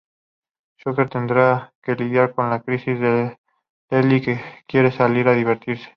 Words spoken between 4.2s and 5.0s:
que quiere